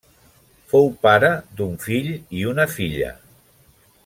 [0.71, 1.29] Fou pare
[1.59, 2.11] d'un fill
[2.41, 3.15] i una filla.